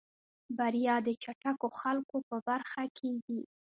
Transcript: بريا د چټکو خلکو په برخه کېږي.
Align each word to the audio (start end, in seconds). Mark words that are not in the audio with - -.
بريا 0.57 0.95
د 1.07 1.09
چټکو 1.23 1.67
خلکو 1.81 2.15
په 2.29 2.35
برخه 2.47 2.83
کېږي. 2.97 3.41